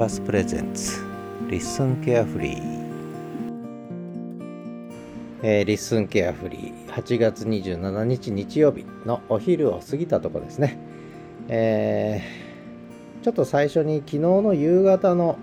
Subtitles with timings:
[0.00, 0.98] パス presents
[1.50, 2.90] LISTEN carefree
[5.42, 10.78] えー、 LISTEN carefree 8月27日日曜日のお昼を過ぎたとこですね、
[11.48, 15.38] えー、ちょっと最初に昨日の夕方の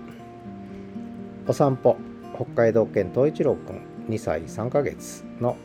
[1.46, 1.96] お散歩
[2.34, 5.56] 北海道犬東一郎くん2歳3ヶ月の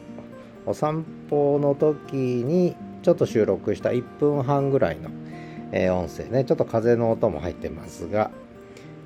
[0.67, 5.09] お散歩の時にちょっと収録した1分半ぐらいの、
[5.71, 6.45] えー、音声ね。
[6.45, 8.29] ちょっと風の音も入ってますが、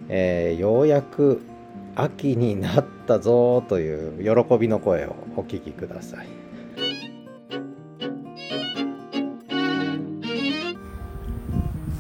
[0.10, 1.42] えー、ようやく
[1.96, 6.28] 秋になったぞという喜びの声をお聞きください。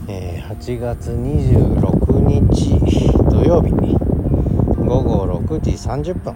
[0.09, 2.79] えー、8月26日
[3.29, 3.97] 土曜日に
[4.85, 6.35] 午後6時30分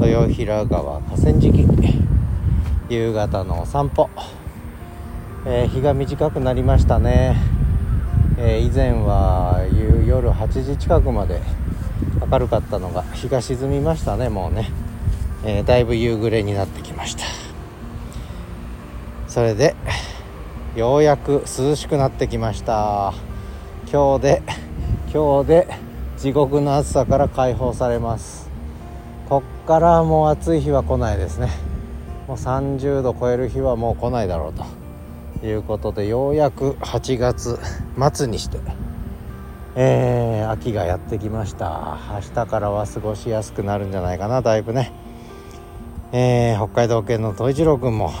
[0.00, 1.66] 豊平川河川敷
[2.88, 4.10] 夕方のお散歩、
[5.46, 7.36] えー、日が短くなりましたね、
[8.44, 9.64] えー、以前は
[10.04, 11.40] 夜8時近くまで
[12.28, 14.68] 明るかったのが日が沈みましたねもうね、
[15.44, 17.22] えー、だいぶ夕暮れになってきました。
[19.28, 19.76] それで
[20.74, 23.14] ようやく涼しくなってきました。
[23.92, 24.42] 今日で
[25.14, 25.68] 今日で
[26.18, 28.50] 地獄の暑さから解放されます。
[29.28, 31.48] こっからもう暑い日は来ないですね。
[32.26, 34.81] もう30度超える日はもう来ないだろうと。
[35.42, 37.58] いうことでようやく8月
[38.14, 38.58] 末にして
[39.74, 41.98] えー、秋がやってきました。
[42.12, 44.92] 明日からは過ごしやすくなるんじゃないかなだいぶね。
[46.12, 48.12] えー、北海道犬の統一郎君も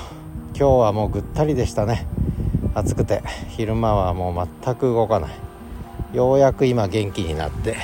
[0.56, 2.06] 今日はもうぐったりでしたね。
[2.74, 6.16] 暑くて昼間はもう全く動かない。
[6.16, 7.76] ようやく今元気になって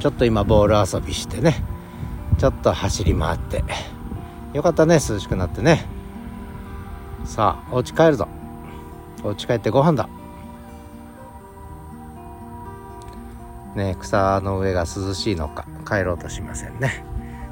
[0.00, 1.64] ちょっと今ボール遊びしてね。
[2.36, 3.64] ちょっと走り回って。
[4.52, 5.86] よかったね涼しくなってね。
[7.24, 8.28] さあお家帰るぞ。
[9.24, 10.08] お家帰ってご飯だ。
[13.76, 17.04] ね草の上が涼しいのか帰ろうとしませんね。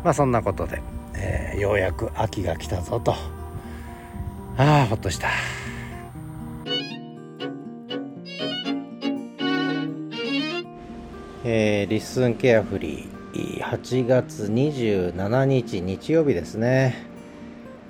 [0.04, 0.82] まあそんなことで、
[1.14, 3.14] えー、ようやく秋が来たぞと。
[4.58, 5.28] ああほっとした。
[11.48, 17.06] えー、リッスンケアフリー8月27日日曜日ですね。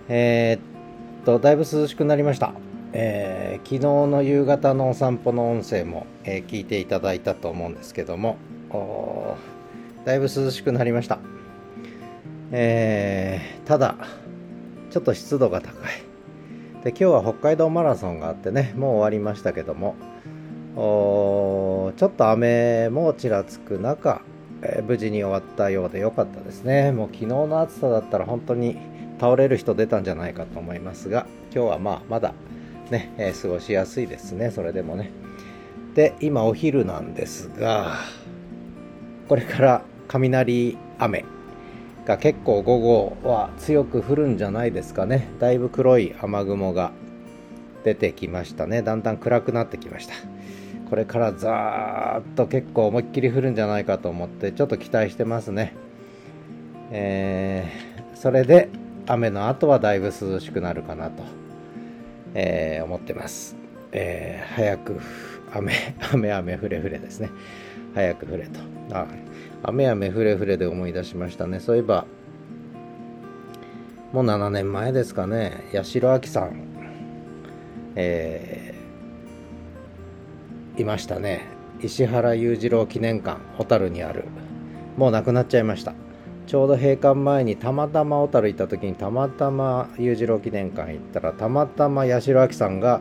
[0.09, 2.53] えー、っとだいぶ涼しくなりました、
[2.99, 3.81] えー、昨日
[4.11, 8.39] の夕方のお散歩の音声も、え聞いていただいたと思うんですけども
[10.07, 11.19] だいぶ涼しくなりました、
[12.53, 13.97] えただ
[14.89, 15.93] ちょっと湿度が高い。
[16.85, 19.95] で今日は北海道マラソンがあってねもう終わりましたけども
[20.77, 24.23] ちょっと雨もちらつく中、
[24.63, 26.93] えー、無事に終わったようで良かったですね。
[26.93, 28.79] もう昨日の暑さだったら本当に
[29.21, 32.33] 倒れる人出たんじゃないかと思いますが今日はまあまだ
[32.91, 35.11] ね、えー、過ごしやすいですねそれでもね。
[35.95, 37.97] で今お昼なんですが
[39.29, 41.25] これから雷雨
[42.05, 45.29] が結構午後は強く降るんじゃないですかね。
[45.41, 46.93] だいぶ黒い雨雲が
[47.83, 48.83] 出てきましたね。
[48.83, 50.15] だんだん暗くなってきました。
[50.89, 55.75] これからザーッと結構思いっきり降るんじゃないかと思ってちょっと期待してますね。
[56.93, 58.69] えー、それで
[59.07, 61.25] 雨の後はだいぶ涼しくなるかなと、
[62.37, 63.57] えー、思ってます。
[63.93, 65.01] えー、早く
[65.53, 65.73] 雨、
[66.13, 67.31] 雨、雨、ふれふれですね。
[67.95, 68.61] 早く降れと。
[68.93, 69.07] あ、
[69.63, 71.61] 雨、雨、ふれふれで思い出しましたね。
[71.61, 72.07] そういえば、
[74.13, 76.63] もう7年前ですかね、八代亜紀さん、
[77.97, 78.77] えー
[80.79, 81.43] いましたね
[81.81, 84.25] 石原裕次郎記念館小樽にある
[84.97, 85.95] もうなくなっちゃいました
[86.47, 93.01] ちょうど閉館前にたまたま小樽行った時にたまたま裕次郎記念館行ったらたまたま八代亜紀さんが、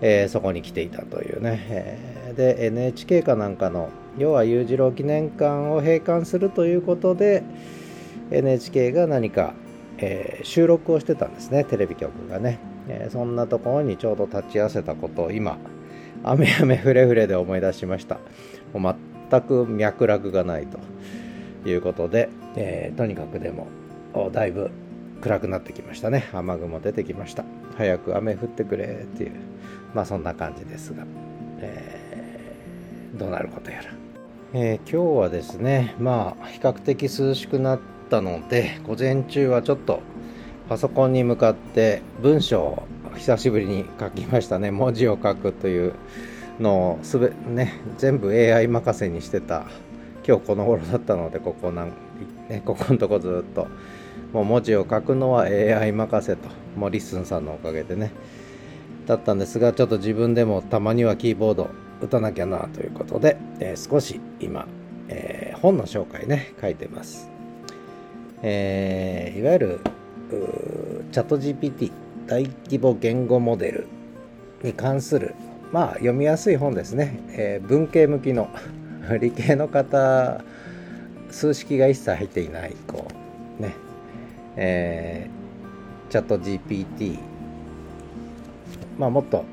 [0.00, 7.42] えー、そこに来ていたというね、えー、で NHK かなんかの要は裕次郎記念館を閉館するということで
[8.30, 9.54] NHK が何か、
[9.98, 11.64] えー、収録をしてたんですね。
[11.64, 12.58] テレビ局がね、
[12.88, 15.58] えそんなところにちょうど立ち会わせたことを今
[16.24, 18.18] 雨雨ふれふれで思い出しました。
[18.72, 20.78] 全く脈絡がないと。
[21.68, 23.66] いうことで、えー、とにかくでも
[24.32, 24.70] だいぶ
[25.20, 26.28] 暗くなってきましたね。
[26.32, 27.44] 雨雲出てきました。
[27.76, 29.32] 早く雨降ってくれっていう。
[29.94, 31.04] まあそんな感じですが、
[31.58, 33.84] えー、どうなることやら、
[34.52, 37.80] えー、今日はですねまあ比較的涼しくなっ
[38.10, 40.00] たので午前中はちょっと
[40.68, 42.82] パソコンに向かって文章を
[43.16, 44.70] 久しぶりに書きましたね。
[44.70, 45.94] 文字を書くという
[46.60, 49.64] のをすべ、ね、全部 AI 任せにしてた
[50.26, 51.92] 今日この頃だったのでここなん、
[52.48, 53.68] ね、ここのとこずっと
[54.32, 58.10] もう文字を書くのは AI 任せともう LISTEN さんのおかげでね
[59.06, 61.70] だったんですがちょっと自分でもたまにはキーボード
[62.00, 64.66] 打たなきゃなということで、えー、少し今、
[65.08, 67.30] えー、本の紹介ね書いてます、
[68.42, 69.80] えー、いわゆる
[71.12, 71.92] チャット GPT
[72.26, 73.86] 大規模言語モデル
[74.62, 75.36] に関する
[75.72, 78.50] まあ読みやすい本ですね、え、文系向きの
[79.18, 80.42] 理系の方
[81.30, 83.08] 数式が一切入っていないこ
[83.58, 83.74] うね。
[84.56, 87.18] えー、チャット GPT
[88.98, 89.44] まあもっと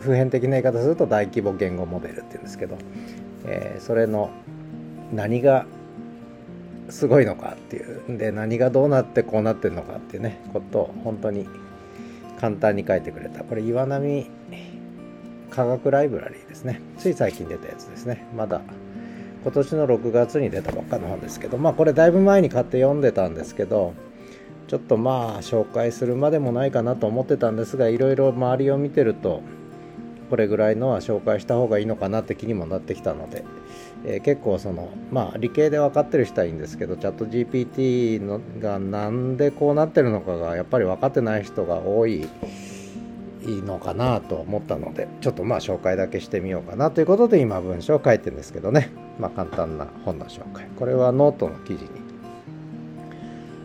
[0.00, 2.78] 普遍的な言い方すると大規模言語モデルっていうんですけど、
[3.46, 4.30] えー、それの
[5.12, 5.66] 何が
[6.88, 8.18] すごいのかっていう。
[8.18, 11.46] で何がどうなってこうなってるのかっていうねことを本当に
[12.40, 13.42] 簡単に書いてくれた。
[13.44, 14.30] これ岩波
[15.58, 16.80] 科学ライブラリーですね。
[16.98, 18.24] つい最近出たやつですね。
[18.36, 18.60] まだ
[19.42, 23.92] 今年の6月に出たばっかの本ですけどまあこれだいぶ前に買って読んでたんですけど
[24.68, 29.42] ちょっとまあ紹介するまでもないかなと思ってたんですがいろいろ周りを見てると
[30.30, 33.44] これぐらいのは紹介した方がいいのかなって気にもなってきたので、
[34.04, 42.28] えー、結構そのまあ理系で分かってる人はいいんですけどチャット GPT のがなんでこうなってるのかがやっぱり分かってない人が多い
[43.48, 48.90] いいのかなと思ったのでちょっとまあ紹介だけしてみようかなということで今文章を書いてるんですけどね。
[49.18, 50.66] まあ簡単な本の紹介。
[50.76, 51.90] これはノートの記事に、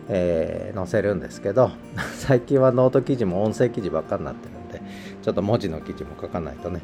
[0.09, 1.71] えー、載せるんですけど
[2.15, 4.89] 最近はノート記事も音声記事ばっかになってるんで
[5.21, 6.79] ちょっと文字の記事も書かないとね、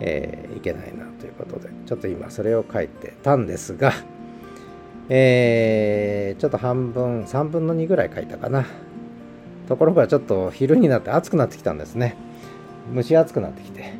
[0.00, 3.92] えー、いけないなということでちょっと今それを書いてたんですが
[5.08, 8.66] えー、ちょっと半分3分の2ぐらい書いたかな。
[9.68, 12.16] ところがちょっと昼になって暑くなってきたんですね。
[12.94, 13.92] 蒸し暑くなってきて、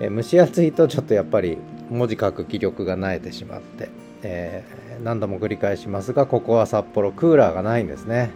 [0.00, 1.58] え蒸し暑いとちょっとやっぱり
[1.90, 3.88] 文字書く気力がなえてしまって、
[4.22, 8.30] えー、何度も繰り返しますがここは札幌クーラーがないんですね。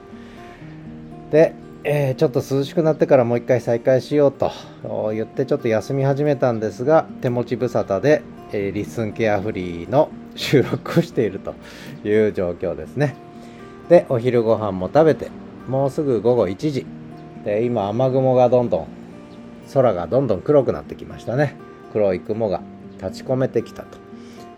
[1.30, 1.54] で、
[1.84, 4.52] えー、ちょっと涼しくなってからもう一回再開しようと
[5.12, 8.22] 言ってちょっと休み始めたんですが手持ち無沙汰で、
[8.52, 11.54] えー、リッスンケアフリーの収録をしていると
[12.04, 13.16] いう状況ですね。
[13.88, 15.30] でお昼ご飯も食べて
[15.68, 16.86] もうすぐ午後1時。
[17.44, 19.01] で今雨雲がどんどん
[19.72, 21.56] 空がどんどん黒くなってきましたね。
[21.92, 22.62] 黒い雲が
[23.00, 23.98] 立ち込めてきたと。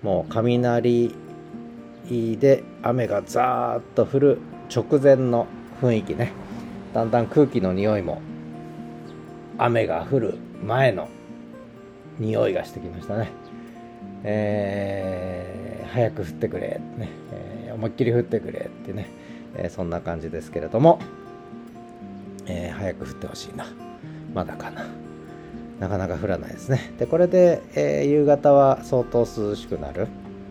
[0.03, 1.15] もう雷
[2.09, 4.39] で雨がザーッと降る
[4.75, 5.47] 直前の
[5.81, 6.33] 雰囲気ね。
[6.93, 8.21] だんだん空気の匂いも
[9.59, 11.09] 雨が降る前の
[12.19, 13.31] 匂いがしてきましたね。
[14.23, 17.09] えー、早く降ってくれ、ね。
[17.33, 19.09] えー、思いっきり降ってくれってね、
[19.57, 20.99] えー、そんな感じですけれども、
[22.47, 23.67] え早く降ってほしいな。
[24.35, 24.87] まだかな。
[25.81, 26.93] なかなか降らないですね。
[26.99, 30.09] でこれで、えー、夕方は相当涼しくなる。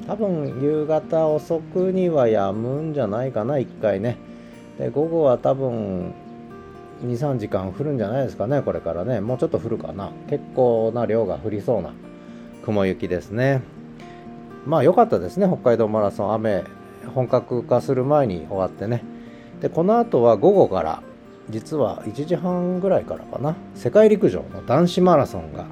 [0.08, 3.56] 多分夕方遅くには止むんじゃないかな。
[3.56, 4.18] 1回ね。
[4.78, 6.14] で午後は多分
[7.06, 8.62] 23時間降るんじゃないですかね。
[8.62, 9.22] これからね。
[9.22, 10.12] もうちょっと降るかな。
[10.30, 11.94] 結構な量が降りそうな
[12.66, 13.62] 雲行きですね。
[14.66, 15.48] まあ良かったですね。
[15.48, 16.34] 北海道マラソン。
[16.34, 16.64] 雨
[17.14, 19.04] 本格化する前に終わってね。
[19.62, 21.04] でこの後は午後から
[21.50, 23.56] 実は1時半ぐらいからかな。
[23.76, 25.66] 世界陸上の男子マラソンが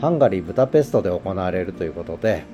[0.00, 2.44] ハンガリー・ブダペストで行われるということで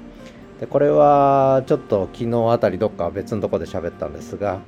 [0.61, 4.61] でこれはちょっと昨日あたりどっか別のとこで喋ったんですが、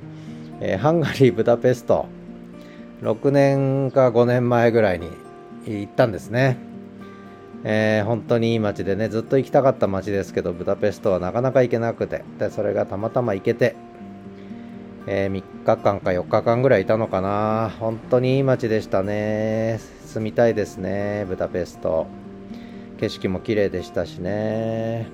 [0.59, 2.07] えー、ハンガリー・ブダペスト
[3.01, 5.09] 6年か5年前ぐらいに
[5.65, 6.57] 行ったんですね、
[7.63, 13.75] えー、本当にいい街でねずっと行きたかった街ですけどブダペストはなかなか行けなくてでそれがたまたま行けて
[15.05, 17.73] えー、3日間か4日間ぐらいいたのかな。
[17.79, 19.79] 本当にいい街でしたね。
[20.05, 22.07] 住みたいですねブダペスト。
[22.99, 25.07] 景色も綺麗でしたしね。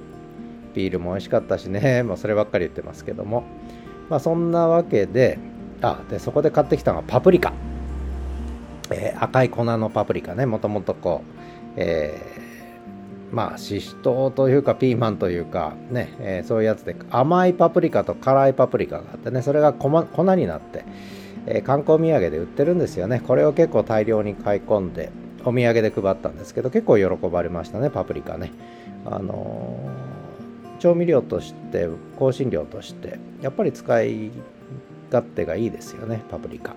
[0.75, 2.03] ビールも美味しかったしね。
[2.03, 3.43] もうそればっかり言ってますけども。
[4.09, 5.39] まあそんなわけで
[5.81, 7.53] あでそこで買ってきたのがパプリカ、
[8.91, 10.45] えー、赤い粉のパプリカね。
[10.45, 12.48] もともとこう、えー
[13.31, 19.89] まあししとうというかピーマンというかね、えー、そういうやつで甘いパプリカと辛いパプリカがあってねそれが粉
[20.35, 20.83] になって、
[21.45, 23.21] えー、観光土産で売ってるんですよね。
[23.25, 25.11] これを結構大量に買い込んで
[25.45, 28.51] お土産で配ったんですけど結構喜ばれましたねパプリカね。
[29.05, 34.31] あのー、調味料として香辛料としてやっぱり使い
[35.11, 36.75] 勝手がいいですよねパプリカ。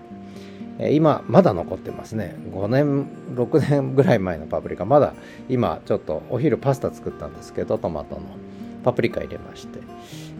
[0.79, 2.35] 今まだ残ってますね。
[2.51, 4.85] 5年6年ぐらい前のパプリカ。
[4.85, 5.13] まだ
[5.49, 8.21] 今ちょっとお昼パスタ作ったんですけどトマトの。
[8.83, 9.79] パプリカ入れまして。
[9.79, 9.85] や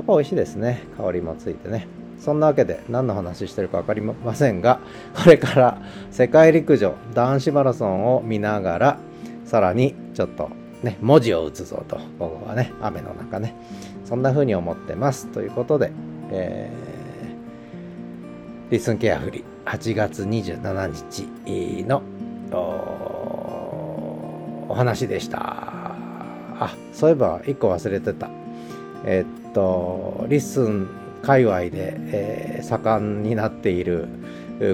[0.02, 0.84] っぱ美味しいですね。
[0.98, 1.88] 香りもついてね。
[2.20, 4.80] そんなわけで何の話してるか分かりませんが
[5.13, 8.98] これから世界陸上男子マラソンを見ながら
[9.44, 10.50] さらにちょっと
[10.84, 13.56] ね文字を打つぞと午後はね雨の中ね。
[14.06, 15.28] そんな風に思ってます。
[15.28, 15.92] ということで、
[16.32, 19.52] えー、リスンケアフリー。
[19.65, 22.01] 8月27日の
[24.70, 25.96] お話でした。
[26.60, 28.29] あそういえば1個忘れてた。
[29.05, 30.88] え、っと LISTEN
[31.22, 34.08] 界隈で、えー、盛んになっている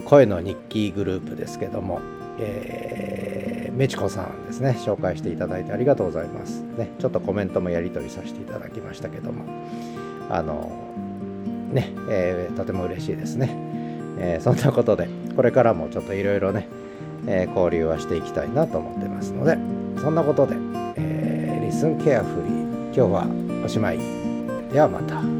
[0.06, 2.02] 声の日記グループですけども、
[2.40, 4.76] えー、メチコさんですね。
[4.80, 6.62] 紹介していただいてありがとうございます。
[6.78, 9.46] ねちょっとコメントもやり取りさせていただきましたけども。
[10.32, 10.72] あの
[11.72, 13.56] ね、えー、とても嬉しいですね、
[14.20, 16.68] えー、そんなことでこれからもちょっといろいろね、
[17.28, 19.58] えー、交流はしていきたいなと思ってますので
[20.02, 20.56] そんなことで、
[20.96, 23.28] えー、リスンケアフリー今日は
[23.64, 24.00] おしまい
[24.72, 25.39] ではまた。